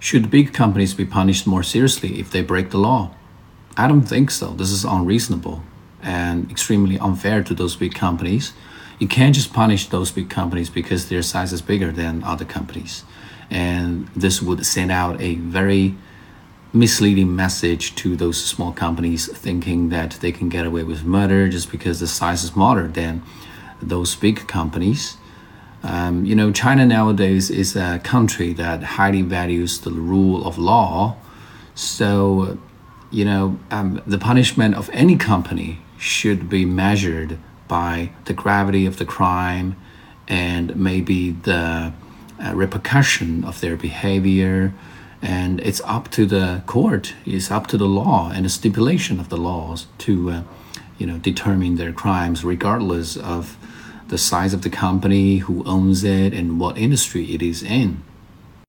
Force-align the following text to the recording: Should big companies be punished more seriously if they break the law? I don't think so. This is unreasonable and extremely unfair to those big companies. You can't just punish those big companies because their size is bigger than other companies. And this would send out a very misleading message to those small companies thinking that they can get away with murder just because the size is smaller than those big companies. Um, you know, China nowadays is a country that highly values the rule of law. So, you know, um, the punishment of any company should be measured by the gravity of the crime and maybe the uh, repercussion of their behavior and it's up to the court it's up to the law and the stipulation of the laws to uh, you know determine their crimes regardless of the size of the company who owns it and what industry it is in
Should 0.00 0.30
big 0.30 0.54
companies 0.54 0.94
be 0.94 1.04
punished 1.04 1.46
more 1.46 1.62
seriously 1.62 2.18
if 2.18 2.30
they 2.30 2.40
break 2.40 2.70
the 2.70 2.78
law? 2.78 3.10
I 3.76 3.86
don't 3.86 4.08
think 4.08 4.30
so. 4.30 4.54
This 4.54 4.70
is 4.70 4.82
unreasonable 4.82 5.62
and 6.02 6.50
extremely 6.50 6.98
unfair 6.98 7.42
to 7.44 7.54
those 7.54 7.76
big 7.76 7.94
companies. 7.94 8.54
You 8.98 9.06
can't 9.06 9.34
just 9.34 9.52
punish 9.52 9.90
those 9.90 10.10
big 10.10 10.30
companies 10.30 10.70
because 10.70 11.10
their 11.10 11.20
size 11.20 11.52
is 11.52 11.60
bigger 11.60 11.92
than 11.92 12.24
other 12.24 12.46
companies. 12.46 13.04
And 13.50 14.08
this 14.16 14.40
would 14.40 14.64
send 14.64 14.90
out 14.90 15.20
a 15.20 15.34
very 15.34 15.96
misleading 16.72 17.36
message 17.36 17.94
to 17.96 18.16
those 18.16 18.42
small 18.42 18.72
companies 18.72 19.26
thinking 19.26 19.90
that 19.90 20.12
they 20.22 20.32
can 20.32 20.48
get 20.48 20.64
away 20.64 20.82
with 20.82 21.04
murder 21.04 21.46
just 21.50 21.70
because 21.70 22.00
the 22.00 22.06
size 22.06 22.42
is 22.42 22.50
smaller 22.50 22.88
than 22.88 23.22
those 23.82 24.14
big 24.14 24.48
companies. 24.48 25.18
Um, 25.82 26.24
you 26.24 26.34
know, 26.34 26.52
China 26.52 26.84
nowadays 26.84 27.50
is 27.50 27.74
a 27.74 28.00
country 28.04 28.52
that 28.54 28.82
highly 28.82 29.22
values 29.22 29.80
the 29.80 29.90
rule 29.90 30.46
of 30.46 30.58
law. 30.58 31.16
So, 31.74 32.58
you 33.10 33.24
know, 33.24 33.58
um, 33.70 34.02
the 34.06 34.18
punishment 34.18 34.74
of 34.74 34.90
any 34.92 35.16
company 35.16 35.78
should 35.98 36.48
be 36.48 36.64
measured 36.64 37.38
by 37.68 38.10
the 38.24 38.32
gravity 38.32 38.84
of 38.84 38.98
the 38.98 39.04
crime 39.04 39.76
and 40.28 40.74
maybe 40.76 41.30
the 41.30 41.92
uh, 42.42 42.54
repercussion 42.54 43.44
of 43.44 43.60
their 43.60 43.76
behavior 43.76 44.72
and 45.22 45.60
it's 45.60 45.82
up 45.84 46.10
to 46.10 46.24
the 46.24 46.62
court 46.66 47.14
it's 47.26 47.50
up 47.50 47.66
to 47.66 47.76
the 47.76 47.86
law 47.86 48.30
and 48.34 48.46
the 48.46 48.48
stipulation 48.48 49.20
of 49.20 49.28
the 49.28 49.36
laws 49.36 49.86
to 49.98 50.30
uh, 50.30 50.42
you 50.98 51.06
know 51.06 51.18
determine 51.18 51.76
their 51.76 51.92
crimes 51.92 52.44
regardless 52.44 53.16
of 53.16 53.56
the 54.10 54.18
size 54.18 54.52
of 54.52 54.62
the 54.62 54.70
company 54.70 55.38
who 55.38 55.64
owns 55.64 56.04
it 56.04 56.34
and 56.34 56.60
what 56.60 56.76
industry 56.76 57.32
it 57.32 57.40
is 57.40 57.62
in 57.62 58.02